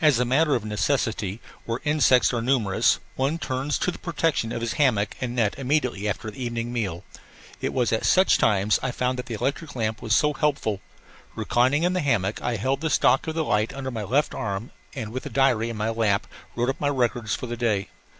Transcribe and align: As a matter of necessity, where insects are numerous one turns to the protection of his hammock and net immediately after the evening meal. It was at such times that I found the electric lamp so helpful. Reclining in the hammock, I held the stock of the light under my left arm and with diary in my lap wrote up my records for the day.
As 0.00 0.20
a 0.20 0.24
matter 0.24 0.54
of 0.54 0.64
necessity, 0.64 1.40
where 1.64 1.80
insects 1.82 2.32
are 2.32 2.40
numerous 2.40 3.00
one 3.16 3.38
turns 3.38 3.76
to 3.78 3.90
the 3.90 3.98
protection 3.98 4.52
of 4.52 4.60
his 4.60 4.74
hammock 4.74 5.16
and 5.20 5.34
net 5.34 5.56
immediately 5.58 6.08
after 6.08 6.30
the 6.30 6.40
evening 6.40 6.72
meal. 6.72 7.02
It 7.60 7.72
was 7.72 7.92
at 7.92 8.06
such 8.06 8.38
times 8.38 8.76
that 8.76 8.86
I 8.86 8.90
found 8.92 9.18
the 9.18 9.34
electric 9.34 9.74
lamp 9.74 9.98
so 10.12 10.32
helpful. 10.32 10.80
Reclining 11.34 11.82
in 11.82 11.92
the 11.92 12.02
hammock, 12.02 12.40
I 12.40 12.54
held 12.54 12.82
the 12.82 12.88
stock 12.88 13.26
of 13.26 13.34
the 13.34 13.42
light 13.42 13.72
under 13.74 13.90
my 13.90 14.04
left 14.04 14.32
arm 14.32 14.70
and 14.94 15.10
with 15.10 15.32
diary 15.32 15.70
in 15.70 15.76
my 15.76 15.90
lap 15.90 16.28
wrote 16.54 16.68
up 16.68 16.80
my 16.80 16.88
records 16.88 17.34
for 17.34 17.48
the 17.48 17.56
day. 17.56 17.88